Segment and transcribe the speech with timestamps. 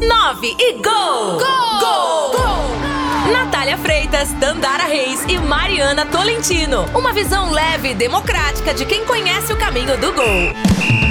[0.00, 1.38] 9 e gol!
[1.38, 1.78] Gol!
[1.78, 2.30] Gol!
[2.32, 3.32] gol!
[3.32, 6.86] Natália Freitas, Dandara Reis e Mariana Tolentino.
[6.94, 11.09] Uma visão leve e democrática de quem conhece o caminho do gol.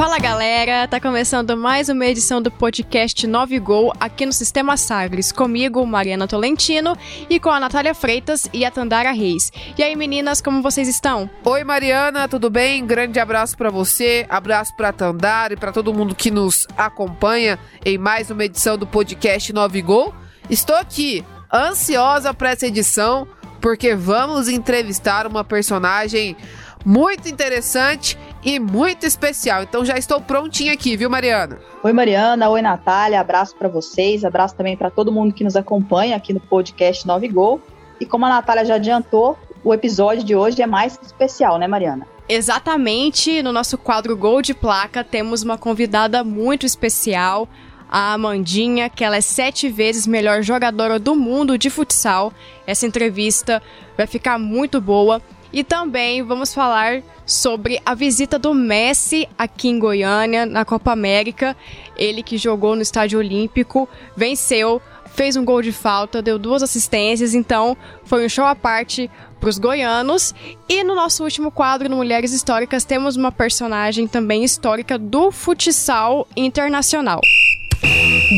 [0.00, 5.30] Fala galera, tá começando mais uma edição do podcast 9 Gol aqui no Sistema Sagres,
[5.30, 6.96] comigo, Mariana Tolentino,
[7.28, 9.52] e com a Natália Freitas e a Tandara Reis.
[9.76, 11.28] E aí meninas, como vocês estão?
[11.44, 12.86] Oi Mariana, tudo bem?
[12.86, 17.98] Grande abraço para você, abraço pra Tandara e para todo mundo que nos acompanha em
[17.98, 20.14] mais uma edição do podcast 9 Gol.
[20.48, 23.28] Estou aqui, ansiosa para essa edição,
[23.60, 26.38] porque vamos entrevistar uma personagem
[26.84, 29.62] muito interessante e muito especial.
[29.62, 31.58] Então já estou prontinha aqui, viu, Mariana?
[31.82, 32.48] Oi, Mariana.
[32.48, 33.20] Oi, Natália.
[33.20, 34.24] Abraço para vocês.
[34.24, 37.60] Abraço também para todo mundo que nos acompanha aqui no podcast 9 Gol.
[38.00, 41.66] E como a Natália já adiantou, o episódio de hoje é mais que especial, né,
[41.66, 42.06] Mariana?
[42.28, 43.42] Exatamente.
[43.42, 47.48] No nosso quadro Gol de Placa, temos uma convidada muito especial,
[47.90, 52.32] a Amandinha, que ela é sete vezes melhor jogadora do mundo de futsal.
[52.66, 53.60] Essa entrevista
[53.96, 55.20] vai ficar muito boa.
[55.52, 61.56] E também vamos falar sobre a visita do Messi aqui em Goiânia, na Copa América.
[61.96, 64.80] Ele que jogou no Estádio Olímpico, venceu,
[65.14, 69.48] fez um gol de falta, deu duas assistências, então foi um show à parte para
[69.48, 70.34] os goianos.
[70.68, 76.28] E no nosso último quadro, no Mulheres Históricas, temos uma personagem também histórica do futsal
[76.36, 77.20] internacional.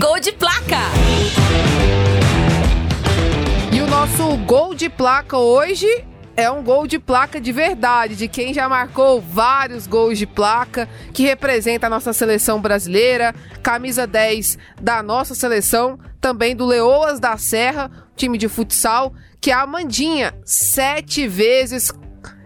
[0.01, 0.81] Gol de placa!
[3.73, 5.87] E o nosso gol de placa hoje
[6.37, 10.89] é um gol de placa de verdade, de quem já marcou vários gols de placa,
[11.13, 17.37] que representa a nossa seleção brasileira, camisa 10 da nossa seleção, também do Leoas da
[17.37, 21.93] Serra, time de futsal, que é a Amandinha, sete vezes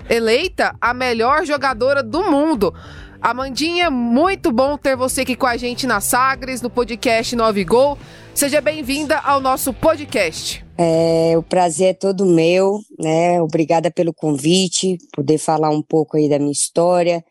[0.09, 2.75] eleita a melhor jogadora do mundo.
[3.21, 7.99] Amandinha, muito bom ter você aqui com a gente na Sagres, no podcast 9 Gol.
[8.35, 10.66] Seja bem-vinda ao nosso podcast.
[10.79, 13.41] É, o prazer é todo meu, né?
[13.41, 17.25] Obrigada pelo convite, poder falar um pouco aí da minha história,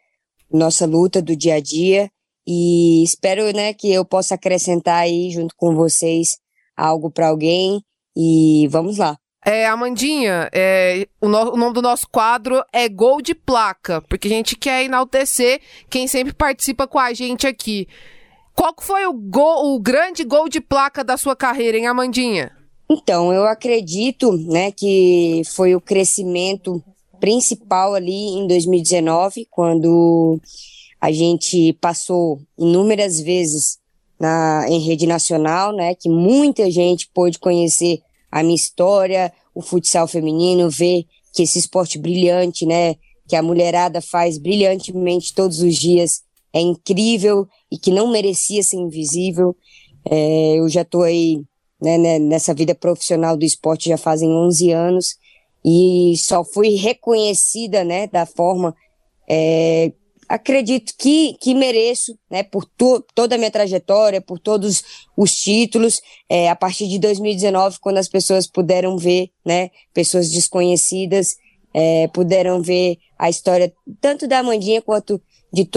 [0.51, 2.09] nossa luta do dia a dia
[2.47, 6.38] e espero, né, que eu possa acrescentar aí junto com vocês
[6.78, 7.81] algo para alguém
[8.16, 9.17] e vamos lá.
[9.44, 14.27] É, Amandinha, é, o, no, o, nome do nosso quadro é Gol de Placa, porque
[14.27, 17.88] a gente quer enaltecer quem sempre participa com a gente aqui.
[18.53, 22.51] Qual foi o, gol, o grande gol de placa da sua carreira, hein, Amandinha?
[22.90, 26.84] Então, eu acredito, né, que foi o crescimento
[27.19, 30.40] principal ali em 2019, quando
[31.01, 33.79] a gente passou inúmeras vezes
[34.19, 38.00] na, em rede nacional, né, que muita gente pôde conhecer
[38.31, 42.95] a minha história, o futsal feminino, ver que esse esporte brilhante, né,
[43.28, 46.22] que a mulherada faz brilhantemente todos os dias,
[46.53, 49.56] é incrível e que não merecia ser invisível.
[50.09, 51.41] É, eu já estou aí
[51.81, 55.16] né, né, nessa vida profissional do esporte já fazem 11 anos
[55.63, 58.75] e só fui reconhecida né, da forma
[59.28, 59.91] é,
[60.28, 64.84] acredito que, que mereço, né, por to, toda a minha trajetória, por todos
[65.16, 71.38] os títulos, é, a partir de 2019, quando as pessoas puderam ver, né, pessoas desconhecidas,
[71.78, 75.22] é, puderam ver a história tanto da Amandinha quanto
[75.52, 75.69] de,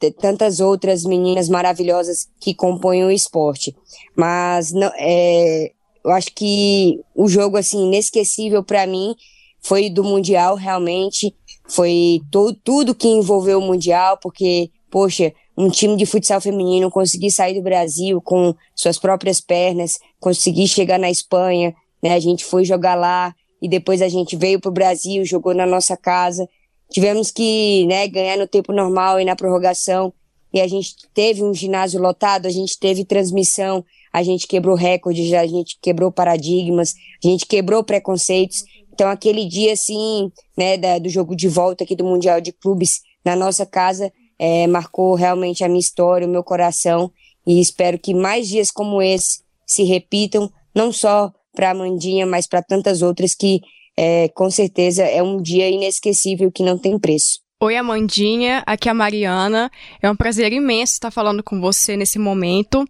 [0.00, 3.74] de tantas outras meninas maravilhosas que compõem o esporte.
[4.14, 5.72] Mas não, é,
[6.04, 9.14] eu acho que o jogo assim inesquecível para mim
[9.60, 11.34] foi do mundial realmente
[11.68, 12.20] foi
[12.62, 17.62] tudo que envolveu o Mundial, porque, poxa, um time de futsal feminino conseguir sair do
[17.62, 22.14] Brasil com suas próprias pernas, conseguir chegar na Espanha, né?
[22.14, 25.66] A gente foi jogar lá e depois a gente veio para o Brasil, jogou na
[25.66, 26.48] nossa casa.
[26.90, 30.12] Tivemos que né, ganhar no tempo normal e na prorrogação.
[30.52, 35.32] E a gente teve um ginásio lotado, a gente teve transmissão, a gente quebrou recordes,
[35.32, 38.64] a gente quebrou paradigmas, a gente quebrou preconceitos.
[38.92, 43.02] Então, aquele dia, assim, né, da, do jogo de volta aqui do Mundial de Clubes
[43.24, 47.10] na nossa casa, é, marcou realmente a minha história, o meu coração.
[47.46, 52.46] E espero que mais dias como esse se repitam, não só para a Mandinha, mas
[52.46, 53.60] para tantas outras que,
[53.96, 57.40] é, com certeza, é um dia inesquecível que não tem preço.
[57.58, 59.70] Oi, Amandinha, aqui é a Mariana.
[60.02, 62.84] É um prazer imenso estar falando com você nesse momento.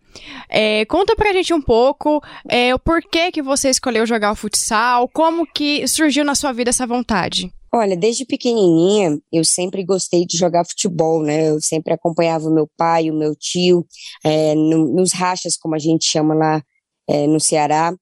[0.51, 5.09] É, conta pra gente um pouco é, o porquê que você escolheu jogar o futsal,
[5.15, 7.49] como que surgiu na sua vida essa vontade.
[7.73, 11.51] Olha, desde pequenininha eu sempre gostei de jogar futebol, né?
[11.51, 13.87] Eu sempre acompanhava o meu pai, o meu tio,
[14.25, 16.61] é, no, nos rachas, como a gente chama lá
[17.09, 17.95] é, no Ceará.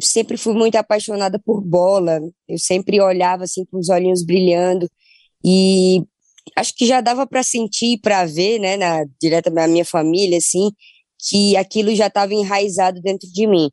[0.00, 2.20] Sempre fui muito apaixonada por bola.
[2.48, 4.88] Eu sempre olhava assim com os olhinhos brilhando
[5.44, 6.02] e
[6.56, 10.70] acho que já dava para sentir, para ver, né, na direta da minha família, assim,
[11.18, 13.70] que aquilo já estava enraizado dentro de mim.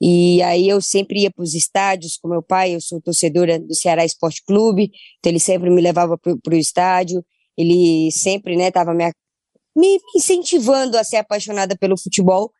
[0.00, 3.74] E aí eu sempre ia para os estádios com meu pai, eu sou torcedora do
[3.74, 7.24] Ceará Esporte Clube, então ele sempre me levava para o estádio,
[7.56, 9.10] ele sempre, né, estava me,
[9.74, 12.52] me incentivando a ser apaixonada pelo futebol.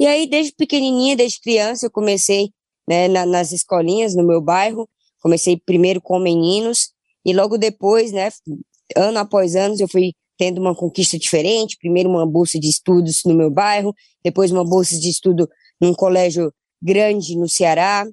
[0.00, 2.50] E aí, desde pequenininha, desde criança, eu comecei
[2.88, 4.88] né, na, nas escolinhas no meu bairro,
[5.20, 6.90] comecei primeiro com meninos,
[7.24, 8.30] e logo depois, né,
[8.96, 13.34] ano após ano, eu fui tendo uma conquista diferente, primeiro uma bolsa de estudos no
[13.34, 13.94] meu bairro,
[14.24, 15.48] depois uma bolsa de estudo
[15.80, 18.06] num colégio grande no Ceará.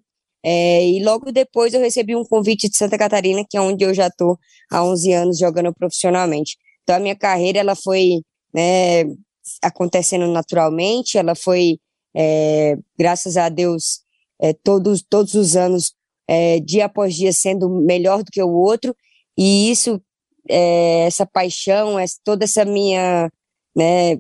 [0.43, 3.93] É, e logo depois eu recebi um convite de Santa Catarina, que é onde eu
[3.93, 4.37] já estou
[4.71, 6.57] há 11 anos jogando profissionalmente.
[6.83, 8.21] Então a minha carreira ela foi
[8.53, 9.05] né,
[9.61, 11.77] acontecendo naturalmente, ela foi,
[12.15, 14.04] é, graças a Deus,
[14.41, 15.93] é, todos, todos os anos,
[16.27, 18.95] é, dia após dia, sendo melhor do que o outro,
[19.37, 20.01] e isso,
[20.49, 23.29] é, essa paixão, essa, toda essa minha,
[23.75, 24.17] né,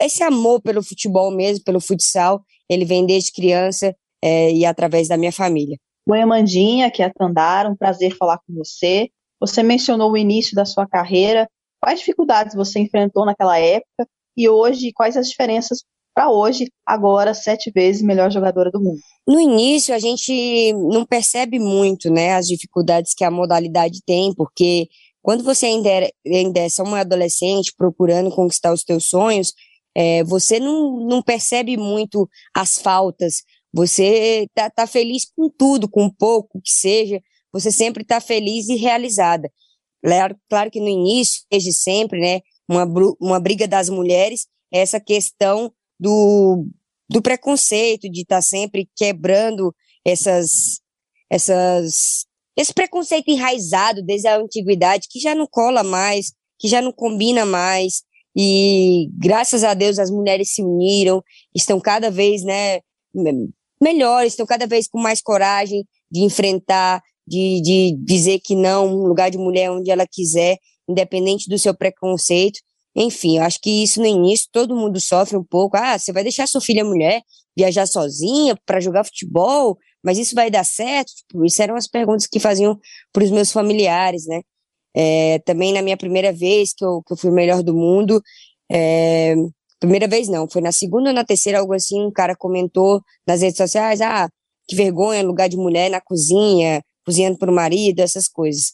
[0.00, 5.16] esse amor pelo futebol mesmo, pelo futsal, ele vem desde criança é, e através da
[5.16, 5.78] minha família.
[6.08, 9.10] Oi, Amandinha, aqui é a Tandara, um prazer falar com você.
[9.40, 11.48] Você mencionou o início da sua carreira.
[11.80, 14.06] Quais dificuldades você enfrentou naquela época
[14.36, 15.82] e hoje, quais as diferenças
[16.14, 18.98] para hoje, agora sete vezes melhor jogadora do mundo?
[19.26, 24.88] No início, a gente não percebe muito né, as dificuldades que a modalidade tem, porque
[25.22, 29.52] quando você ainda é, ainda é só uma adolescente procurando conquistar os teus sonhos,
[29.94, 33.42] é, você não, não percebe muito as faltas,
[33.72, 37.20] você tá, tá feliz com tudo, com pouco que seja,
[37.52, 39.50] você sempre está feliz e realizada.
[40.04, 42.86] Claro, claro que no início, desde sempre, né, uma,
[43.20, 46.66] uma briga das mulheres essa questão do,
[47.08, 49.74] do preconceito, de estar tá sempre quebrando
[50.04, 50.80] essas,
[51.28, 52.24] essas,
[52.56, 57.44] esse preconceito enraizado desde a antiguidade, que já não cola mais, que já não combina
[57.44, 58.02] mais,
[58.34, 61.22] e graças a Deus as mulheres se uniram,
[61.54, 62.80] estão cada vez, né,
[63.80, 69.06] melhores, estão cada vez com mais coragem de enfrentar, de, de dizer que não, um
[69.06, 70.58] lugar de mulher onde ela quiser,
[70.88, 72.60] independente do seu preconceito.
[72.94, 75.76] Enfim, eu acho que isso no início todo mundo sofre um pouco.
[75.76, 77.22] Ah, você vai deixar sua filha mulher
[77.56, 81.12] viajar sozinha para jogar futebol, mas isso vai dar certo?
[81.14, 82.78] Tipo, isso eram as perguntas que faziam
[83.12, 84.40] para os meus familiares, né?
[84.94, 88.20] É, também na minha primeira vez que eu, que eu fui melhor do mundo,
[88.70, 89.34] é,
[89.80, 93.40] primeira vez não, foi na segunda ou na terceira, algo assim, um cara comentou nas
[93.40, 94.28] redes sociais, ah,
[94.68, 98.72] que vergonha, lugar de mulher na cozinha, cozinhando para o marido, essas coisas.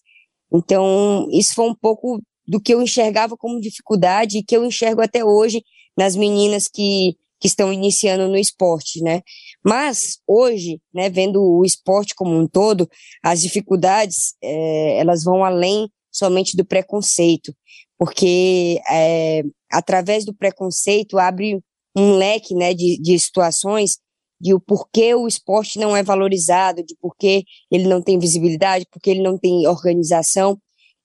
[0.52, 5.00] Então, isso foi um pouco do que eu enxergava como dificuldade e que eu enxergo
[5.00, 5.62] até hoje
[5.96, 9.22] nas meninas que, que estão iniciando no esporte, né?
[9.64, 12.88] Mas hoje, né, vendo o esporte como um todo,
[13.22, 17.54] as dificuldades é, elas vão além somente do preconceito,
[17.98, 21.60] porque é, através do preconceito abre
[21.96, 23.99] um leque né, de, de situações
[24.40, 29.10] de o porquê o esporte não é valorizado, de porquê ele não tem visibilidade, porque
[29.10, 30.58] ele não tem organização.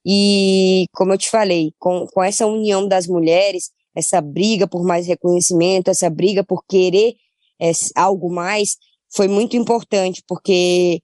[0.05, 5.07] E, como eu te falei, com, com essa união das mulheres, essa briga por mais
[5.07, 7.15] reconhecimento, essa briga por querer
[7.61, 8.77] é, algo mais,
[9.13, 11.01] foi muito importante, porque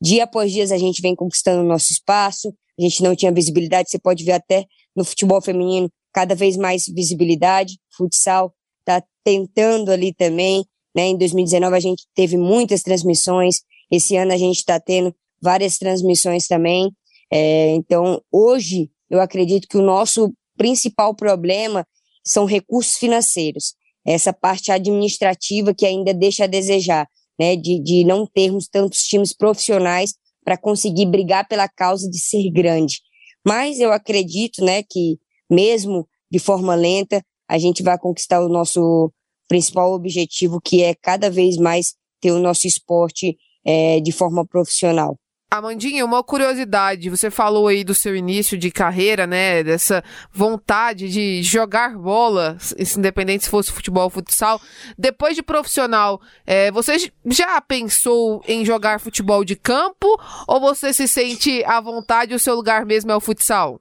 [0.00, 3.90] dia após dia a gente vem conquistando o nosso espaço, a gente não tinha visibilidade,
[3.90, 4.64] você pode ver até
[4.96, 10.64] no futebol feminino cada vez mais visibilidade, futsal está tentando ali também,
[10.94, 11.08] né?
[11.08, 16.46] Em 2019 a gente teve muitas transmissões, esse ano a gente está tendo várias transmissões
[16.46, 16.90] também,
[17.30, 21.86] é, então hoje eu acredito que o nosso principal problema
[22.24, 27.08] são recursos financeiros, essa parte administrativa que ainda deixa a desejar,
[27.38, 32.50] né, de, de não termos tantos times profissionais para conseguir brigar pela causa de ser
[32.50, 33.00] grande.
[33.46, 35.18] Mas eu acredito, né, que
[35.50, 39.12] mesmo de forma lenta, a gente vai conquistar o nosso
[39.48, 45.18] principal objetivo, que é cada vez mais ter o nosso esporte é, de forma profissional.
[45.50, 50.00] Amandinha, uma curiosidade, você falou aí do seu início de carreira, né, dessa
[50.32, 52.56] vontade de jogar bola,
[52.96, 54.60] independente se fosse futebol ou futsal.
[54.96, 60.06] Depois de profissional, é, você já pensou em jogar futebol de campo
[60.46, 63.80] ou você se sente à vontade e o seu lugar mesmo é o futsal?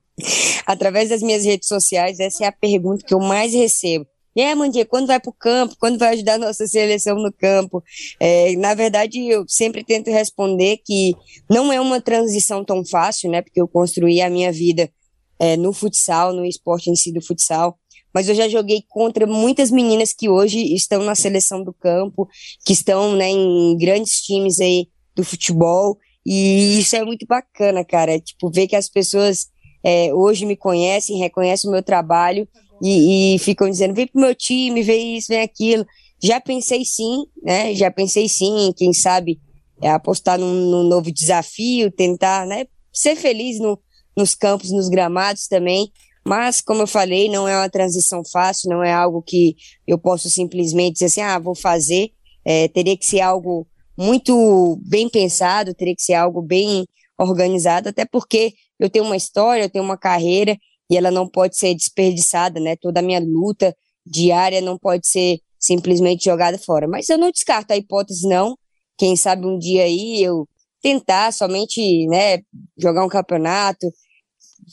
[0.66, 4.08] Através das minhas redes sociais, essa é a pergunta que eu mais recebo.
[4.38, 5.76] Aí, Mandinha, quando vai para o campo?
[5.80, 7.84] Quando vai ajudar a nossa seleção no campo?
[8.20, 11.14] É, na verdade, eu sempre tento responder que
[11.50, 13.42] não é uma transição tão fácil, né?
[13.42, 14.90] Porque eu construí a minha vida
[15.40, 17.78] é, no futsal, no esporte em si do futsal.
[18.14, 22.28] Mas eu já joguei contra muitas meninas que hoje estão na seleção do campo,
[22.66, 25.98] que estão né, em grandes times aí do futebol.
[26.26, 28.20] E isso é muito bacana, cara.
[28.20, 29.48] Tipo, ver que as pessoas
[29.84, 32.48] é, hoje me conhecem, reconhecem o meu trabalho
[32.82, 35.86] e, e ficam dizendo: vem pro meu time, vem isso, vem aquilo.
[36.22, 37.74] Já pensei sim, né?
[37.74, 39.40] Já pensei sim, quem sabe
[39.82, 42.66] é, apostar num, num, novo desafio, tentar, né?
[42.92, 43.80] Ser feliz no,
[44.18, 45.92] nos campos, nos gramados também.
[46.26, 49.56] Mas, como eu falei, não é uma transição fácil, não é algo que
[49.88, 52.12] eu posso simplesmente dizer assim, ah, vou fazer.
[52.44, 53.66] É, teria que ser algo
[53.98, 56.86] muito bem pensado, teria que ser algo bem
[57.18, 60.58] organizado, até porque eu tenho uma história, eu tenho uma carreira
[60.90, 62.76] e ela não pode ser desperdiçada, né?
[62.76, 66.88] Toda a minha luta diária não pode ser simplesmente jogada fora.
[66.88, 68.58] Mas eu não descarto a hipótese, não.
[68.98, 70.48] Quem sabe um dia aí eu
[70.82, 72.40] tentar somente, né,
[72.78, 73.86] jogar um campeonato,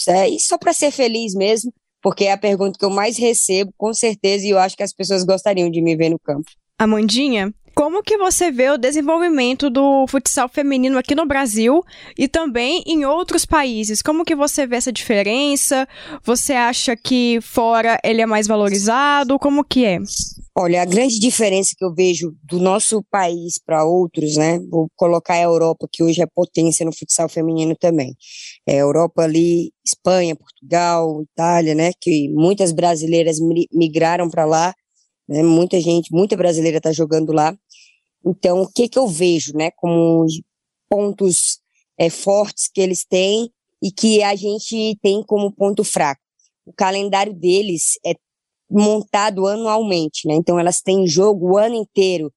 [0.08, 3.72] é, e só para ser feliz mesmo, porque é a pergunta que eu mais recebo,
[3.76, 6.48] com certeza, e eu acho que as pessoas gostariam de me ver no campo.
[6.78, 11.82] Amandinha, como que você vê o desenvolvimento do futsal feminino aqui no Brasil
[12.18, 14.00] e também em outros países?
[14.00, 15.86] Como que você vê essa diferença?
[16.24, 19.38] Você acha que fora ele é mais valorizado?
[19.38, 19.98] Como que é?
[20.56, 24.58] Olha, a grande diferença que eu vejo do nosso país para outros, né?
[24.70, 28.16] Vou colocar a Europa, que hoje é potência no futsal feminino também.
[28.66, 31.90] É, Europa ali, Espanha, Portugal, Itália, né?
[32.00, 33.36] Que muitas brasileiras
[33.70, 34.74] migraram para lá,
[35.28, 35.42] né?
[35.42, 37.56] Muita gente, muita brasileira está jogando lá.
[38.24, 39.70] Então, o que que eu vejo, né?
[39.72, 40.26] Como
[40.88, 41.60] pontos
[41.98, 43.50] é, fortes que eles têm
[43.82, 46.20] e que a gente tem como ponto fraco.
[46.64, 48.14] O calendário deles é
[48.70, 50.34] montado anualmente, né?
[50.34, 52.32] Então elas têm jogo o ano inteiro,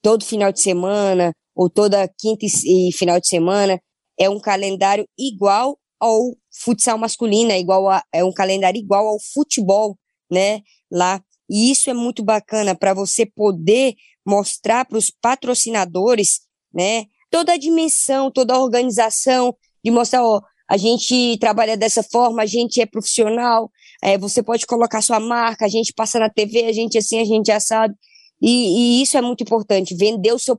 [0.00, 3.80] todo final de semana ou toda quinta e final de semana.
[4.18, 9.18] É um calendário igual ao futsal masculino, é igual a, é um calendário igual ao
[9.34, 9.96] futebol,
[10.30, 10.60] né?
[10.90, 13.94] Lá e isso é muito bacana para você poder
[14.26, 16.40] mostrar para os patrocinadores,
[16.72, 17.06] né?
[17.30, 22.46] Toda a dimensão, toda a organização de mostrar, ó, a gente trabalha dessa forma, a
[22.46, 23.70] gente é profissional,
[24.02, 27.24] é, você pode colocar sua marca, a gente passa na TV, a gente assim, a
[27.24, 27.94] gente assado.
[28.40, 30.56] E, e isso é muito importante, vender o seu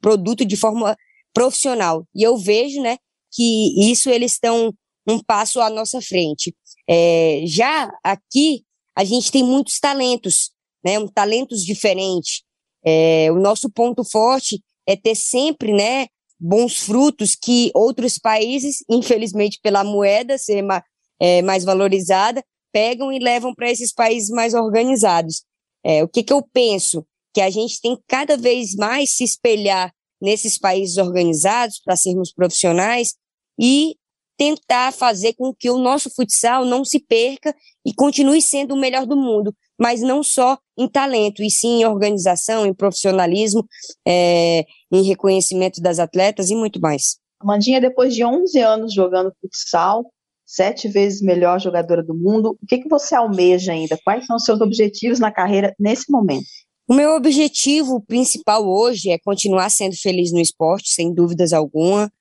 [0.00, 0.96] produto de forma
[1.32, 2.06] profissional.
[2.14, 2.98] E eu vejo, né,
[3.32, 4.72] que isso eles estão
[5.06, 6.54] um passo à nossa frente.
[6.88, 8.63] É, já aqui,
[8.96, 10.50] a gente tem muitos talentos,
[10.84, 12.42] né, um, talentos diferentes.
[12.84, 16.06] É, o nosso ponto forte é ter sempre, né,
[16.38, 20.82] bons frutos que outros países, infelizmente pela moeda ser ma,
[21.20, 25.44] é, mais valorizada, pegam e levam para esses países mais organizados.
[25.84, 27.06] É, o que, que eu penso?
[27.32, 33.14] Que a gente tem cada vez mais se espelhar nesses países organizados para sermos profissionais
[33.60, 33.96] e
[34.36, 39.06] tentar fazer com que o nosso futsal não se perca e continue sendo o melhor
[39.06, 43.64] do mundo, mas não só em talento, e sim em organização, em profissionalismo,
[44.06, 47.18] é, em reconhecimento das atletas e muito mais.
[47.40, 50.04] Amandinha, depois de 11 anos jogando futsal,
[50.46, 53.98] sete vezes melhor jogadora do mundo, o que, que você almeja ainda?
[54.04, 56.46] Quais são os seus objetivos na carreira nesse momento?
[56.86, 62.12] O meu objetivo principal hoje é continuar sendo feliz no esporte, sem dúvidas alguma,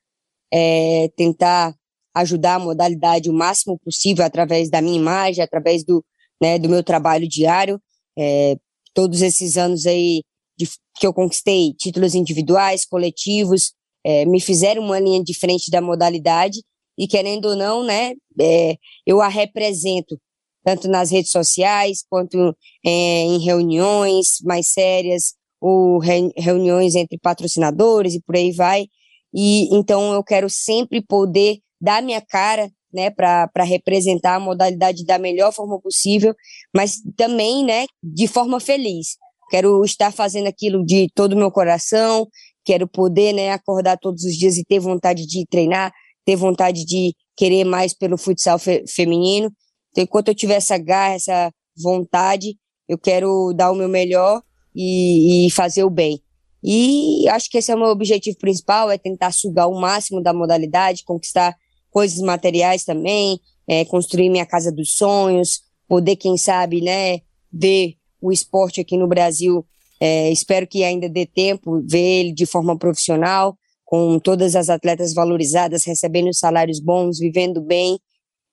[0.52, 1.76] é tentar
[2.16, 6.04] ajudar a modalidade o máximo possível através da minha imagem, através do,
[6.42, 7.80] né, do meu trabalho diário.
[8.18, 8.56] É,
[8.94, 10.24] todos esses anos aí
[10.58, 13.74] de, que eu conquistei títulos individuais, coletivos,
[14.06, 16.62] é, me fizeram uma linha diferente da modalidade
[16.98, 20.20] e querendo ou não, né, é, eu a represento
[20.64, 22.56] tanto nas redes sociais quanto
[22.86, 28.88] é, em reuniões mais sérias ou re, reuniões entre patrocinadores e por aí vai.
[29.34, 35.20] E então eu quero sempre poder dar minha cara né, para representar a modalidade da
[35.20, 36.34] melhor forma possível,
[36.74, 39.18] mas também, né, de forma feliz.
[39.50, 42.26] Quero estar fazendo aquilo de todo o meu coração,
[42.64, 45.92] quero poder, né, acordar todos os dias e ter vontade de treinar,
[46.24, 49.52] ter vontade de querer mais pelo futsal fe feminino.
[49.92, 52.56] Então, enquanto eu tiver essa garra, essa vontade,
[52.88, 54.42] eu quero dar o meu melhor
[54.74, 56.22] e, e fazer o bem.
[56.64, 60.34] E acho que esse é o meu objetivo principal, é tentar sugar o máximo da
[60.34, 61.54] modalidade, conquistar
[61.94, 67.20] coisas materiais também, é, construir minha casa dos sonhos, poder, quem sabe, né,
[67.52, 69.66] ver o esporte aqui no Brasil.
[70.02, 75.14] É, espero que ainda dê tempo ver ele de forma profissional, com todas as atletas
[75.14, 78.00] valorizadas, recebendo salários bons, vivendo bem.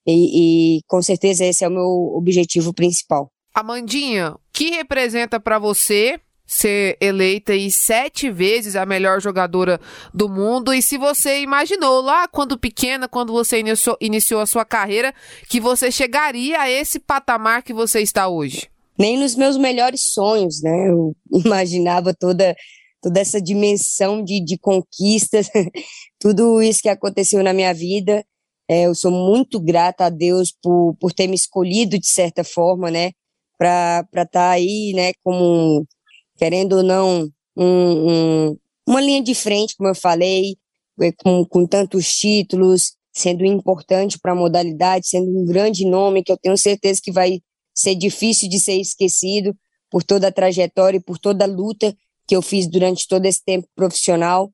[0.07, 3.33] E, e com certeza esse é o meu objetivo principal.
[3.55, 9.81] Amandinha, que representa para você ser eleita e sete vezes a melhor jogadora
[10.13, 10.75] do mundo.
[10.75, 15.15] E se você imaginou lá quando pequena, quando você iniciou, iniciou a sua carreira,
[15.49, 18.69] que você chegaria a esse patamar que você está hoje?
[18.99, 20.89] Nem nos meus melhores sonhos, né?
[20.89, 21.15] Eu
[21.47, 22.57] imaginava toda
[23.01, 25.49] toda essa dimensão de, de conquistas,
[26.21, 28.25] tudo isso que aconteceu na minha vida.
[28.69, 32.91] É, eu sou muito grata a Deus por, por ter me escolhido de certa forma,
[32.91, 33.13] né?
[33.57, 35.13] Para estar tá aí, né?
[35.23, 35.87] Como,
[36.41, 38.57] querendo ou não, um, um,
[38.89, 40.57] uma linha de frente, como eu falei,
[40.99, 46.33] é, com, com tantos títulos, sendo importante para a modalidade, sendo um grande nome que
[46.33, 47.41] eu tenho certeza que vai
[47.75, 49.55] ser difícil de ser esquecido
[49.91, 51.95] por toda a trajetória e por toda a luta
[52.27, 54.51] que eu fiz durante todo esse tempo profissional.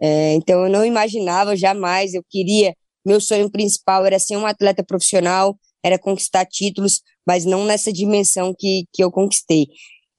[0.00, 2.72] É, então eu não imaginava jamais, eu queria,
[3.04, 8.54] meu sonho principal era ser um atleta profissional, era conquistar títulos, mas não nessa dimensão
[8.56, 9.66] que, que eu conquistei.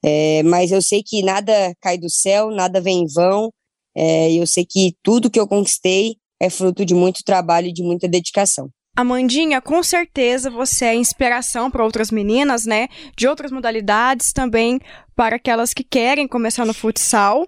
[0.06, 3.50] É, mas eu sei que nada cai do céu, nada vem em vão,
[3.96, 7.82] é, eu sei que tudo que eu conquistei é fruto de muito trabalho e de
[7.82, 8.68] muita dedicação.
[8.94, 12.88] Amandinha, com certeza você é inspiração para outras meninas, né?
[13.16, 14.80] De outras modalidades também
[15.14, 17.46] para aquelas que querem começar no futsal.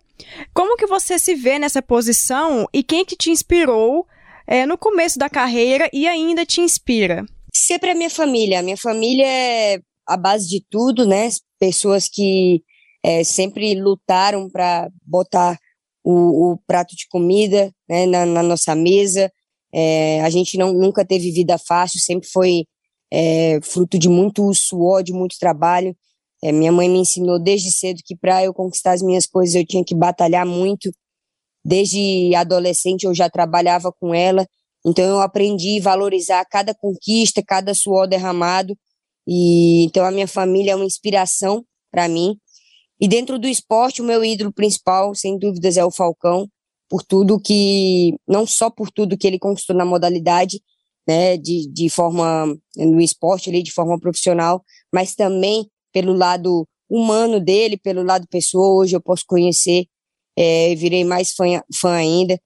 [0.52, 4.06] Como que você se vê nessa posição e quem que te inspirou
[4.46, 7.24] é, no começo da carreira e ainda te inspira?
[7.54, 8.60] Sempre a minha família.
[8.60, 11.28] A minha família é a base de tudo, né?
[11.58, 12.62] Pessoas que
[13.04, 15.58] é, sempre lutaram para botar
[16.04, 19.30] o, o, prato de comida né, na, na nossa mesa,
[19.72, 22.64] é, a gente não, nunca teve vida fácil, sempre foi
[23.12, 25.96] é, fruto de muito suor, de muito trabalho.
[26.42, 29.84] Minha mãe me ensinou desde cedo que para eu conquistar as minhas coisas eu tinha
[29.84, 30.90] que batalhar muito.
[31.64, 34.46] Desde adolescente eu já trabalhava com ela,
[34.86, 38.76] então eu aprendi a valorizar cada conquista, cada suor derramado.
[39.30, 42.34] E então a minha família é uma inspiração para mim.
[42.98, 46.48] E dentro do esporte, o meu ídolo principal, sem dúvidas, é o Falcão
[46.88, 50.62] por tudo que, não só por tudo que ele conquistou na modalidade,
[51.06, 57.38] né, de, de forma, no esporte ali, de forma profissional, mas também pelo lado humano
[57.38, 59.84] dele, pelo lado pessoa, hoje eu posso conhecer,
[60.36, 62.40] é, virei mais fã, fã ainda,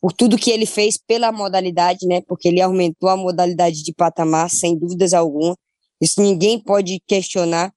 [0.00, 4.50] por tudo que ele fez pela modalidade, né, porque ele aumentou a modalidade de patamar,
[4.50, 5.56] sem dúvidas alguma,
[6.00, 7.72] isso ninguém pode questionar,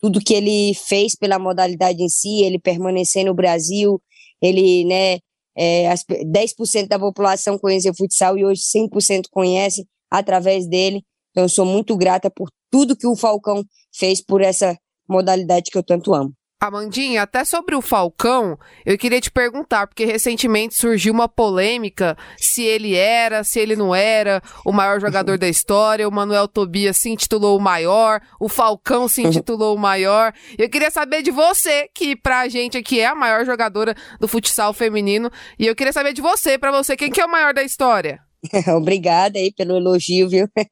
[0.00, 4.02] tudo que ele fez pela modalidade em si, ele permanecer no Brasil,
[4.40, 5.18] ele, né,
[5.56, 11.02] é, as, 10% da população conhece o futsal e hoje 100% conhece através dele.
[11.30, 14.76] Então, eu sou muito grata por tudo que o Falcão fez por essa
[15.08, 16.32] modalidade que eu tanto amo.
[16.62, 22.62] Amandinha, até sobre o Falcão, eu queria te perguntar, porque recentemente surgiu uma polêmica se
[22.62, 27.10] ele era, se ele não era o maior jogador da história, o Manuel Tobias se
[27.10, 30.32] intitulou o maior, o Falcão se intitulou o maior.
[30.56, 34.72] Eu queria saber de você, que pra gente aqui é a maior jogadora do futsal
[34.72, 37.64] feminino, e eu queria saber de você, para você, quem que é o maior da
[37.64, 38.20] história?
[38.76, 40.46] Obrigada aí pelo elogio, viu?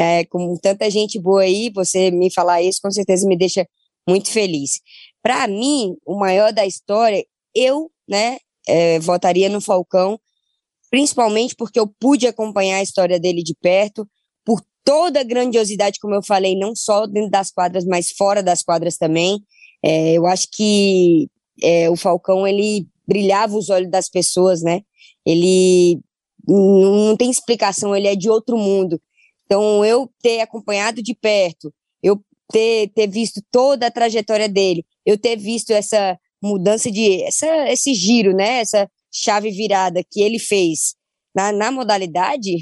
[0.00, 3.66] É, com tanta gente boa aí, você me falar isso com certeza me deixa
[4.08, 4.80] muito feliz.
[5.28, 7.22] Para mim, o maior da história,
[7.54, 10.18] eu, né, é, votaria no Falcão,
[10.90, 14.08] principalmente porque eu pude acompanhar a história dele de perto,
[14.42, 18.62] por toda a grandiosidade, como eu falei, não só dentro das quadras, mas fora das
[18.62, 19.38] quadras também.
[19.82, 21.28] É, eu acho que
[21.62, 24.80] é, o Falcão, ele brilhava os olhos das pessoas, né?
[25.26, 26.00] Ele
[26.46, 28.98] não tem explicação, ele é de outro mundo.
[29.44, 31.70] Então, eu ter acompanhado de perto,
[32.50, 37.94] ter, ter visto toda a trajetória dele, eu ter visto essa mudança de essa, esse
[37.94, 38.60] giro, né?
[38.60, 40.94] Essa chave virada que ele fez
[41.34, 42.56] na, na modalidade,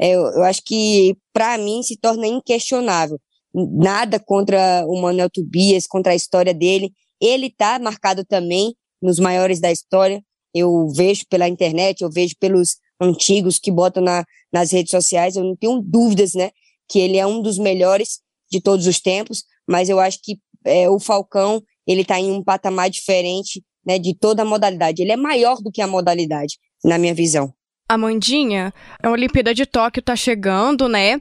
[0.00, 3.18] é, eu, eu acho que para mim se torna inquestionável.
[3.54, 6.90] Nada contra o Manuel Tobias, contra a história dele.
[7.20, 10.22] Ele tá marcado também nos maiores da história.
[10.54, 15.36] Eu vejo pela internet, eu vejo pelos antigos que botam na, nas redes sociais.
[15.36, 16.50] Eu não tenho dúvidas, né?
[16.88, 18.20] Que ele é um dos melhores
[18.52, 19.44] de todos os tempos.
[19.66, 24.14] Mas eu acho que é, o Falcão ele está em um patamar diferente né, de
[24.14, 25.02] toda a modalidade.
[25.02, 27.52] Ele é maior do que a modalidade, na minha visão.
[27.88, 31.20] Amandinha, a Olimpíada de Tóquio está chegando, né?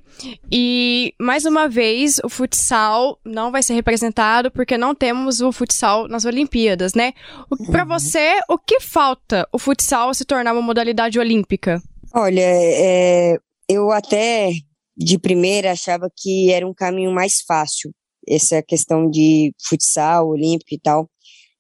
[0.50, 6.08] E mais uma vez o futsal não vai ser representado porque não temos o futsal
[6.08, 7.14] nas Olimpíadas, né?
[7.70, 7.90] Para uhum.
[7.90, 11.82] você, o que falta o futsal se tornar uma modalidade olímpica?
[12.14, 14.52] Olha, é, eu até
[15.04, 17.92] de primeira achava que era um caminho mais fácil,
[18.28, 21.10] essa questão de futsal, olímpico e tal.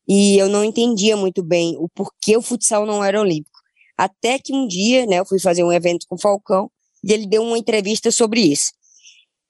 [0.07, 3.59] E eu não entendia muito bem o porquê o futsal não era olímpico.
[3.97, 6.69] Até que um dia, né, eu fui fazer um evento com o Falcão
[7.03, 8.71] e ele deu uma entrevista sobre isso.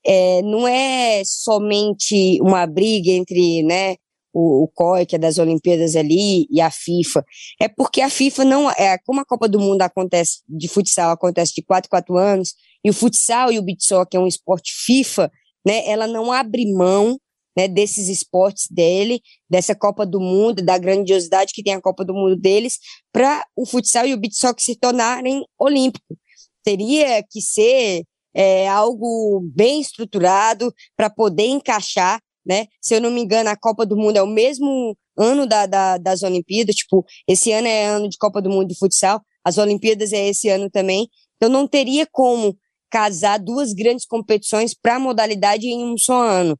[0.05, 3.95] É, não é somente uma briga entre, né,
[4.33, 7.23] o, o COI, que é das Olimpíadas ali, e a FIFA.
[7.59, 8.71] É porque a FIFA não.
[8.71, 12.89] É, como a Copa do Mundo acontece de futsal acontece de 4 4 anos, e
[12.89, 15.31] o futsal e o beach soccer é um esporte FIFA,
[15.65, 17.17] né, ela não abre mão
[17.55, 22.13] né, desses esportes dele, dessa Copa do Mundo, da grandiosidade que tem a Copa do
[22.13, 22.79] Mundo deles,
[23.11, 26.17] para o futsal e o beach soccer se tornarem olímpicos.
[26.63, 32.67] teria que ser é, algo bem estruturado para poder encaixar, né?
[32.81, 35.97] Se eu não me engano, a Copa do Mundo é o mesmo ano da, da,
[35.97, 40.13] das Olimpíadas, tipo, esse ano é ano de Copa do Mundo de futsal, as Olimpíadas
[40.13, 42.55] é esse ano também, então não teria como
[42.91, 46.59] casar duas grandes competições para a modalidade em um só ano.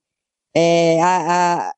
[0.56, 1.74] É, a, a,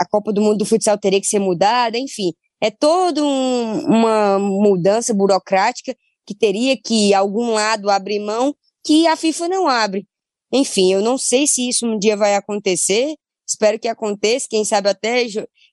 [0.00, 4.38] a Copa do Mundo do futsal teria que ser mudada, enfim, é toda um, uma
[4.38, 10.06] mudança burocrática que teria que algum lado abrir mão que a FIFA não abre.
[10.52, 13.14] Enfim, eu não sei se isso um dia vai acontecer,
[13.46, 15.26] espero que aconteça, quem sabe até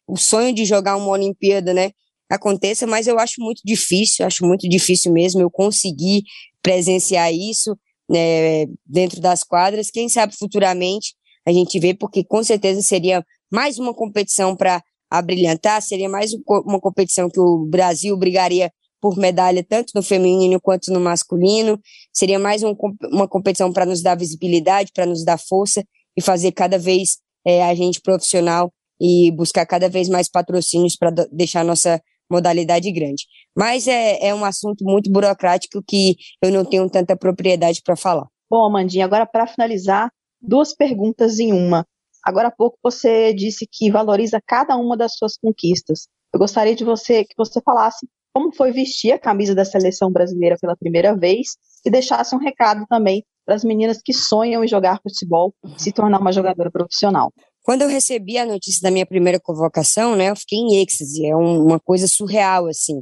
[0.07, 1.91] o sonho de jogar uma Olimpíada, né,
[2.29, 6.23] aconteça, mas eu acho muito difícil, acho muito difícil mesmo eu conseguir
[6.61, 7.77] presenciar isso
[8.09, 9.89] né, dentro das quadras.
[9.91, 11.15] Quem sabe futuramente
[11.45, 16.79] a gente vê, porque com certeza seria mais uma competição para abrilhantar, seria mais uma
[16.79, 21.79] competição que o Brasil brigaria por medalha tanto no feminino quanto no masculino.
[22.11, 22.73] Seria mais um,
[23.11, 25.83] uma competição para nos dar visibilidade, para nos dar força
[26.17, 31.11] e fazer cada vez é, a gente profissional e buscar cada vez mais patrocínios para
[31.31, 33.25] deixar nossa modalidade grande.
[33.55, 38.27] Mas é, é um assunto muito burocrático que eu não tenho tanta propriedade para falar.
[38.49, 40.11] Bom, Amandinha, agora para finalizar,
[40.41, 41.85] duas perguntas em uma.
[42.23, 46.07] Agora há pouco você disse que valoriza cada uma das suas conquistas.
[46.33, 50.57] Eu gostaria de você que você falasse como foi vestir a camisa da seleção brasileira
[50.59, 54.99] pela primeira vez e deixasse um recado também para as meninas que sonham em jogar
[55.01, 57.31] futebol e se tornar uma jogadora profissional.
[57.65, 61.35] Quando eu recebi a notícia da minha primeira convocação, né, eu fiquei em êxtase, é
[61.35, 63.01] uma coisa surreal, assim.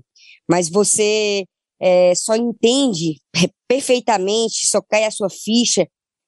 [0.49, 1.43] Mas você
[1.81, 3.17] é, só entende
[3.67, 5.85] perfeitamente, só cai a sua ficha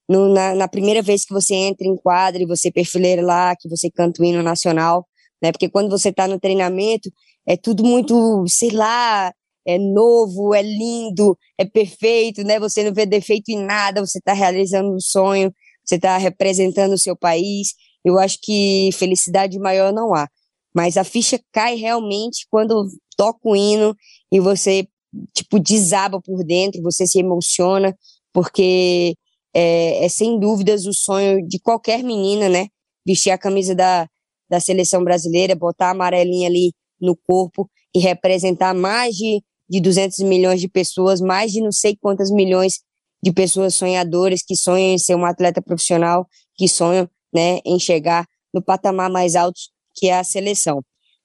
[0.09, 3.69] no, na, na, primeira vez que você entra em quadra e você perfileira lá, que
[3.69, 5.07] você canta o hino nacional,
[5.41, 5.53] né?
[5.53, 7.09] Porque quando você está no treinamento,
[7.47, 9.31] é tudo muito, sei lá,
[9.65, 12.59] é novo, é lindo, é perfeito, né?
[12.59, 15.53] Você não vê defeito em nada, você está realizando um sonho,
[15.85, 17.69] você está representando o seu país.
[18.05, 20.29] Eu acho que felicidade maior não há.
[20.73, 22.87] Mas a ficha cai realmente quando
[23.17, 23.95] toca o hino
[24.31, 24.87] e você,
[25.33, 27.97] tipo, desaba por dentro, você se emociona,
[28.31, 29.15] porque
[29.55, 32.67] é, é sem dúvidas o sonho de qualquer menina, né?
[33.05, 34.07] Vestir a camisa da,
[34.49, 40.19] da seleção brasileira, botar a amarelinha ali no corpo e representar mais de, de 200
[40.19, 42.81] milhões de pessoas, mais de não sei quantas milhões
[43.23, 48.25] de pessoas sonhadoras que sonham em ser um atleta profissional, que sonham né, em chegar
[48.53, 49.59] no patamar mais alto
[49.93, 50.81] que é a seleção.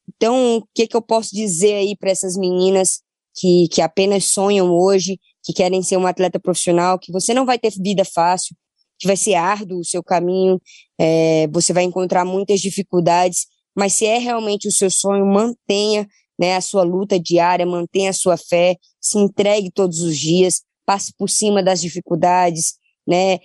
[0.09, 3.01] Então, o que, que eu posso dizer aí para essas meninas
[3.37, 7.59] que, que apenas sonham hoje, que querem ser um atleta profissional, que você não vai
[7.59, 8.57] ter vida fácil,
[8.99, 10.61] que vai ser árduo o seu caminho,
[10.99, 13.46] é, você vai encontrar muitas dificuldades,
[13.77, 16.07] mas se é realmente o seu sonho, mantenha
[16.38, 21.12] né, a sua luta diária, mantenha a sua fé, se entregue todos os dias, passe
[21.16, 22.75] por cima das dificuldades,
[23.06, 23.38] né,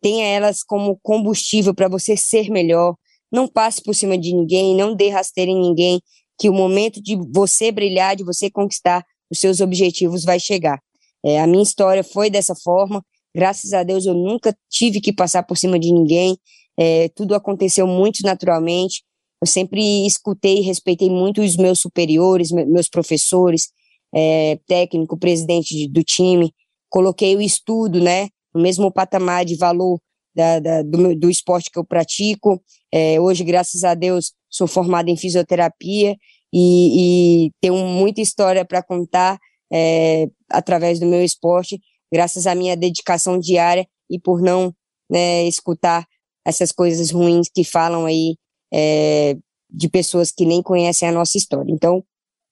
[0.00, 2.94] tenha elas como combustível para você ser melhor,
[3.32, 6.00] não passe por cima de ninguém, não dê rasteira em ninguém,
[6.38, 10.78] que o momento de você brilhar, de você conquistar os seus objetivos vai chegar.
[11.24, 13.02] É, a minha história foi dessa forma,
[13.34, 16.36] graças a Deus eu nunca tive que passar por cima de ninguém,
[16.78, 19.02] é, tudo aconteceu muito naturalmente,
[19.42, 23.68] eu sempre escutei e respeitei muito os meus superiores, meus professores,
[24.14, 26.50] é, técnico, presidente do time.
[26.88, 29.98] Coloquei o estudo, né, no mesmo patamar de valor
[30.34, 32.62] da, da, do, do, esporte que eu pratico.
[32.92, 36.16] É, hoje, graças a Deus, sou formada em fisioterapia
[36.52, 39.38] e, e tenho muita história para contar
[39.72, 41.80] é, através do meu esporte,
[42.12, 44.72] graças à minha dedicação diária e por não
[45.10, 46.06] né, escutar
[46.44, 48.36] essas coisas ruins que falam aí
[48.72, 49.36] é,
[49.70, 51.72] de pessoas que nem conhecem a nossa história.
[51.72, 52.04] Então,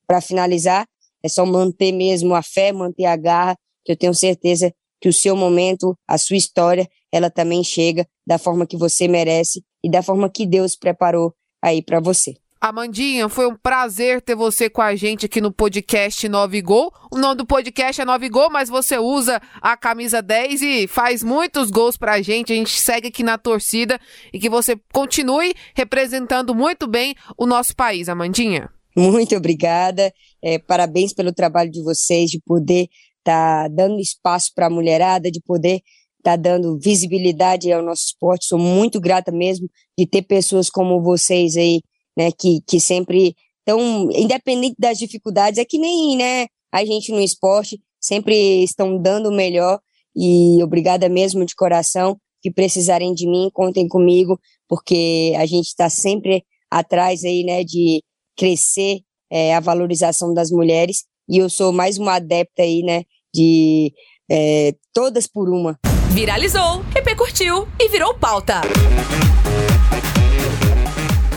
[0.06, 0.86] para finalizar,
[1.22, 5.12] é só manter mesmo a fé, manter a garra, que eu tenho certeza que o
[5.12, 10.00] seu momento, a sua história, ela também chega da forma que você merece e da
[10.00, 12.36] forma que Deus preparou aí para você.
[12.60, 16.92] Amandinha, foi um prazer ter você com a gente aqui no podcast 9 Gol.
[17.10, 21.24] O nome do podcast é 9 Gol, mas você usa a camisa 10 e faz
[21.24, 22.52] muitos gols pra gente.
[22.52, 23.98] A gente segue aqui na torcida
[24.32, 28.70] e que você continue representando muito bem o nosso país, Amandinha.
[28.96, 30.12] Muito obrigada.
[30.40, 32.86] É, parabéns pelo trabalho de vocês, de poder
[33.22, 35.80] tá dando espaço para a mulherada, de poder
[36.22, 38.46] tá dando visibilidade ao nosso esporte.
[38.46, 41.82] Sou muito grata mesmo de ter pessoas como vocês aí
[42.16, 47.20] né, que, que sempre estão, independente das dificuldades, é que nem, né, a gente no
[47.20, 49.80] esporte sempre estão dando o melhor
[50.14, 55.88] e obrigada mesmo de coração, que precisarem de mim, contem comigo, porque a gente está
[55.88, 58.02] sempre atrás aí, né, de
[58.36, 63.04] crescer é, a valorização das mulheres e eu sou mais uma adepta aí, né,
[63.34, 63.92] de
[64.30, 65.78] é, todas por uma.
[66.10, 68.60] Viralizou, repercutiu e virou pauta.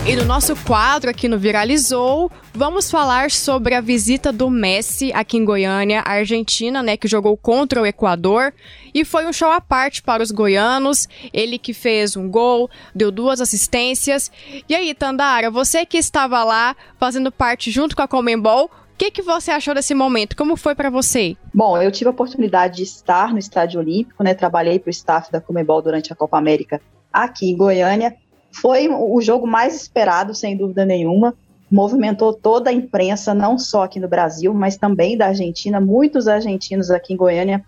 [0.08, 5.36] E no nosso quadro aqui no Viralizou, vamos falar sobre a visita do Messi aqui
[5.36, 8.54] em Goiânia, a Argentina, né, que jogou contra o Equador.
[8.94, 11.08] E foi um show à parte para os goianos.
[11.32, 14.30] Ele que fez um gol, deu duas assistências.
[14.68, 19.10] E aí, Tandara, você que estava lá fazendo parte junto com a Comembol, o que,
[19.10, 20.34] que você achou desse momento?
[20.34, 21.36] Como foi para você?
[21.52, 24.32] Bom, eu tive a oportunidade de estar no Estádio Olímpico, né?
[24.32, 26.80] Trabalhei para o staff da Comembol durante a Copa América
[27.12, 28.16] aqui em Goiânia.
[28.50, 31.34] Foi o jogo mais esperado, sem dúvida nenhuma.
[31.70, 35.78] Movimentou toda a imprensa, não só aqui no Brasil, mas também da Argentina.
[35.78, 37.62] Muitos argentinos aqui em Goiânia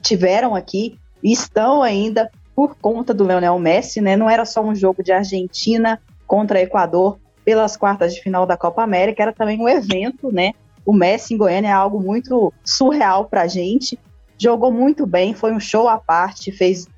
[0.00, 4.14] tiveram aqui e estão ainda por conta do Leonel Messi, né?
[4.14, 8.80] Não era só um jogo de Argentina contra Equador pelas quartas de final da Copa
[8.80, 10.52] América, era também um evento, né?
[10.88, 13.98] O Messi em Goiânia é algo muito surreal para a gente.
[14.38, 16.88] Jogou muito bem, foi um show à parte, fez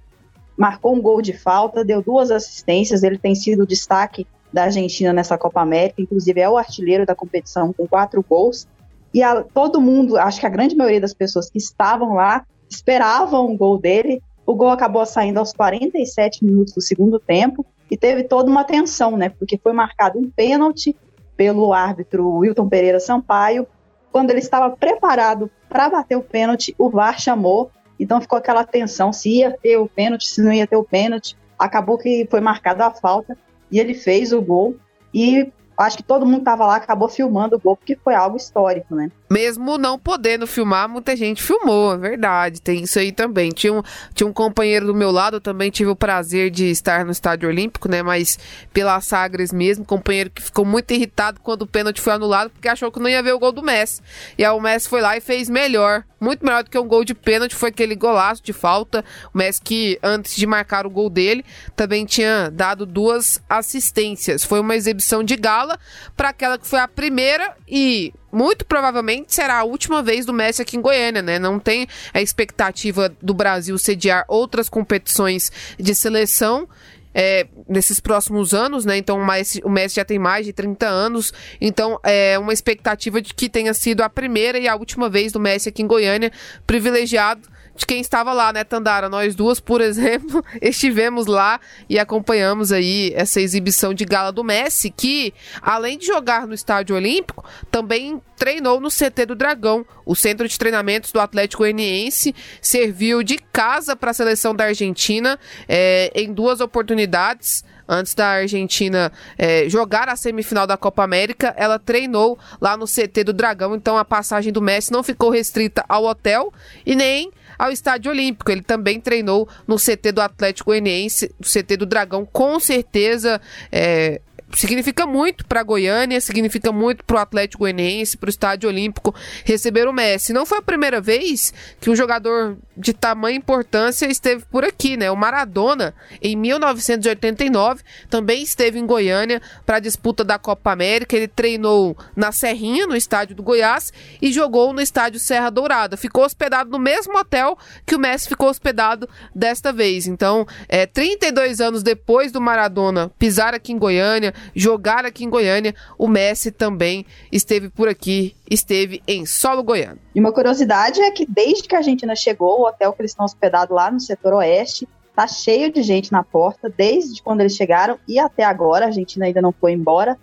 [0.57, 5.13] marcou um gol de falta, deu duas assistências, ele tem sido o destaque da Argentina
[5.13, 8.65] nessa Copa América, inclusive é o artilheiro da competição com quatro gols.
[9.13, 13.51] E a, todo mundo, acho que a grande maioria das pessoas que estavam lá esperavam
[13.51, 14.23] um gol dele.
[14.47, 19.17] O gol acabou saindo aos 47 minutos do segundo tempo e teve toda uma tensão,
[19.17, 19.31] né?
[19.31, 20.97] Porque foi marcado um pênalti
[21.37, 23.67] pelo árbitro Wilton Pereira Sampaio.
[24.13, 27.71] Quando ele estava preparado para bater o pênalti, o VAR chamou
[28.01, 31.37] então ficou aquela tensão se ia ter o pênalti, se não ia ter o pênalti.
[31.59, 33.37] Acabou que foi marcada a falta
[33.71, 34.75] e ele fez o gol.
[35.13, 38.95] E acho que todo mundo estava lá acabou filmando o gol, porque foi algo histórico,
[38.95, 39.11] né?
[39.31, 42.61] Mesmo não podendo filmar, muita gente filmou, é verdade.
[42.61, 43.51] Tem isso aí também.
[43.51, 47.05] Tinha um, tinha um companheiro do meu lado, eu também tive o prazer de estar
[47.05, 48.03] no Estádio Olímpico, né?
[48.03, 48.39] Mas
[48.73, 52.91] pela Sagres mesmo, companheiro que ficou muito irritado quando o pênalti foi anulado, porque achou
[52.91, 54.03] que não ia ver o gol do Messi.
[54.37, 56.05] E aí o Messi foi lá e fez melhor.
[56.21, 59.05] Muito melhor do que um gol de pênalti, foi aquele golaço de falta.
[59.33, 61.45] O Messi que, antes de marcar o gol dele,
[61.77, 64.45] também tinha dado duas assistências.
[64.45, 65.37] Foi uma exibição de
[65.71, 65.79] gala
[66.17, 70.63] para aquela que foi a primeira e muito provavelmente será a última vez do Messi
[70.63, 71.39] aqui em Goiânia, né?
[71.39, 76.69] Não tem a expectativa do Brasil sediar outras competições de seleção.
[77.13, 78.97] É, nesses próximos anos, né?
[78.97, 79.19] Então
[79.65, 83.75] o Messi já tem mais de 30 anos, então é uma expectativa de que tenha
[83.75, 86.31] sido a primeira e a última vez do Messi aqui em Goiânia,
[86.65, 87.49] privilegiado
[87.81, 89.09] de quem estava lá, né, Tandara?
[89.09, 94.91] Nós duas, por exemplo, estivemos lá e acompanhamos aí essa exibição de gala do Messi,
[94.91, 100.47] que, além de jogar no Estádio Olímpico, também treinou no CT do Dragão, o centro
[100.47, 105.39] de treinamentos do Atlético Goianiense, serviu de casa para a seleção da Argentina
[105.69, 107.65] é, em duas oportunidades.
[107.93, 113.25] Antes da Argentina é, jogar a semifinal da Copa América, ela treinou lá no CT
[113.25, 116.53] do Dragão, então a passagem do Messi não ficou restrita ao hotel
[116.87, 118.51] e nem ao Estádio Olímpico.
[118.51, 123.39] Ele também treinou no CT do Atlético Goianiense, no CT do Dragão, com certeza.
[123.71, 124.23] É,
[124.55, 129.87] significa muito para Goiânia, significa muito para o Atlético Goianiense, para o Estádio Olímpico receber
[129.89, 130.33] o Messi.
[130.33, 135.11] Não foi a primeira vez que um jogador de tamanha importância esteve por aqui, né?
[135.11, 141.17] O Maradona, em 1989, também esteve em Goiânia para a disputa da Copa América.
[141.17, 145.97] Ele treinou na Serrinha, no estádio do Goiás, e jogou no estádio Serra Dourada.
[145.97, 150.07] Ficou hospedado no mesmo hotel que o Messi ficou hospedado desta vez.
[150.07, 155.75] Então, é, 32 anos depois do Maradona pisar aqui em Goiânia, jogar aqui em Goiânia,
[155.99, 159.99] o Messi também esteve por aqui, esteve em solo goiano.
[160.15, 163.25] E uma curiosidade é que desde que a Argentina chegou, o hotel que eles estão
[163.25, 167.99] hospedados lá no setor oeste, tá cheio de gente na porta, desde quando eles chegaram
[168.09, 170.19] e até agora, a Argentina ainda não foi embora.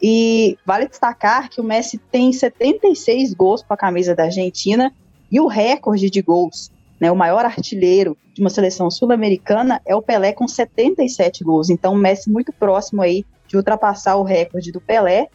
[0.00, 4.92] E vale destacar que o Messi tem 76 gols com a camisa da Argentina
[5.30, 10.02] e o recorde de gols, né, o maior artilheiro de uma seleção sul-americana é o
[10.02, 11.70] Pelé com 77 gols.
[11.70, 15.28] Então o Messi muito próximo aí de ultrapassar o recorde do Pelé.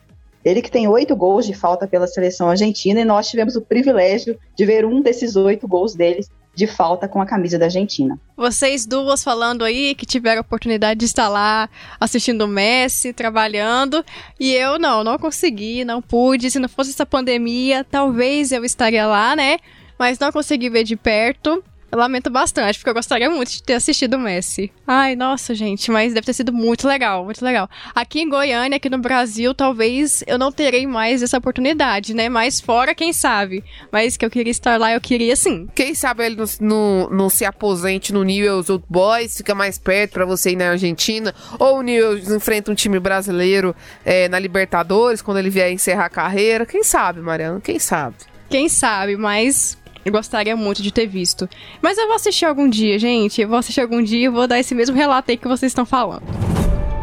[0.43, 4.39] Ele que tem oito gols de falta pela seleção argentina e nós tivemos o privilégio
[4.56, 8.19] de ver um desses oito gols deles de falta com a camisa da Argentina.
[8.36, 14.03] Vocês duas falando aí que tiveram a oportunidade de estar lá assistindo o Messi, trabalhando,
[14.39, 16.49] e eu não, não consegui, não pude.
[16.49, 19.60] Se não fosse essa pandemia, talvez eu estaria lá, né?
[19.99, 21.63] Mas não consegui ver de perto.
[21.89, 24.71] Eu lamento bastante, porque eu gostaria muito de ter assistido o Messi.
[24.86, 27.69] Ai, nossa, gente, mas deve ter sido muito legal, muito legal.
[27.95, 32.28] Aqui em Goiânia, aqui no Brasil, talvez eu não terei mais essa oportunidade, né?
[32.28, 33.63] Mas fora, quem sabe.
[33.89, 35.67] Mas que eu queria estar lá, eu queria sim.
[35.73, 40.12] Quem sabe ele não, não, não se aposente no Newell's Old Boys, fica mais perto
[40.12, 41.34] para você ir na Argentina.
[41.58, 43.73] Ou o Newell's enfrenta um time brasileiro
[44.04, 46.65] é, na Libertadores, quando ele vier encerrar a carreira.
[46.65, 47.62] Quem sabe, Mariana?
[47.62, 48.15] Quem sabe?
[48.50, 51.49] Quem sabe, mas Eu gostaria muito de ter visto.
[51.81, 53.41] Mas eu vou assistir algum dia, gente.
[53.41, 55.86] Eu vou assistir algum dia e vou dar esse mesmo relato aí que vocês estão
[55.86, 56.23] falando.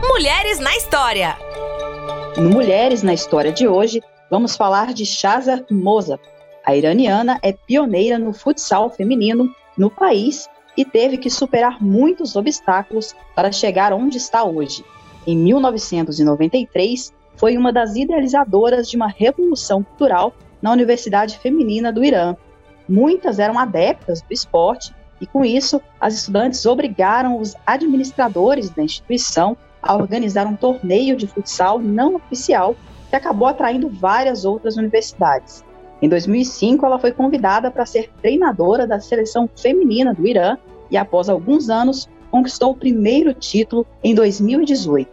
[0.02, 1.36] Mulheres na História.
[2.36, 6.18] No Mulheres na História de hoje, vamos falar de Shazar Moza.
[6.64, 13.14] A iraniana é pioneira no futsal feminino no país e teve que superar muitos obstáculos
[13.34, 14.84] para chegar onde está hoje.
[15.26, 22.36] Em 1993, foi uma das idealizadoras de uma revolução cultural na Universidade Feminina do Irã,
[22.88, 29.56] Muitas eram adeptas do esporte e, com isso, as estudantes obrigaram os administradores da instituição
[29.82, 32.74] a organizar um torneio de futsal não oficial
[33.10, 35.64] que acabou atraindo várias outras universidades.
[36.02, 40.58] Em 2005, ela foi convidada para ser treinadora da seleção feminina do Irã
[40.90, 45.08] e, após alguns anos, conquistou o primeiro título em 2018.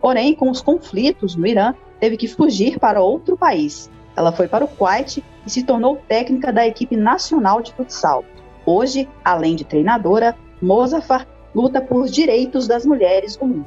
[0.00, 3.90] Porém, com os conflitos no Irã, teve que fugir para outro país.
[4.18, 8.24] Ela foi para o Kuwait e se tornou técnica da equipe nacional de futsal.
[8.66, 13.66] Hoje, além de treinadora, Mozafar luta por direitos das mulheres do mundo.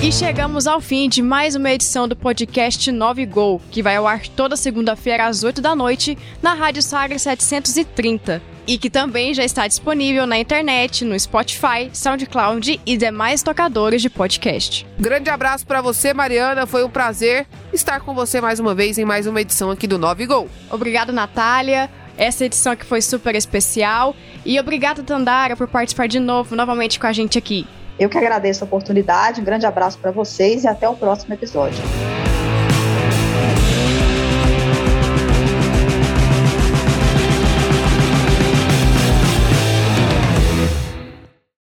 [0.00, 4.06] E chegamos ao fim de mais uma edição do podcast 9 Gol, que vai ao
[4.06, 9.44] ar toda segunda-feira às 8 da noite na Rádio Sagra 730 e que também já
[9.44, 14.86] está disponível na internet, no Spotify, SoundCloud e demais tocadores de podcast.
[14.96, 16.68] Grande abraço para você, Mariana.
[16.68, 19.98] Foi um prazer estar com você mais uma vez em mais uma edição aqui do
[19.98, 20.48] 9 Gol.
[20.70, 21.90] Obrigado, Natália.
[22.16, 24.14] Essa edição aqui foi super especial.
[24.46, 27.66] E obrigado, Tandara, por participar de novo, novamente com a gente aqui.
[27.98, 29.40] Eu que agradeço a oportunidade.
[29.40, 31.82] Um grande abraço para vocês e até o próximo episódio.